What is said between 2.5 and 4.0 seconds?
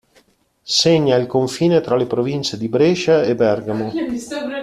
di Brescia e Bergamo.